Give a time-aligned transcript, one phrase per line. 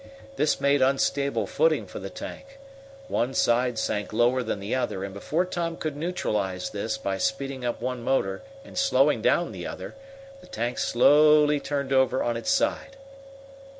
[0.35, 2.57] This made unstable footing for the tank.
[3.07, 7.63] One side sank lower than the other, and before Tom could neutralize this by speeding
[7.63, 9.93] up one motor and slowing down the other
[10.41, 12.97] the tank slowly turned over on its side.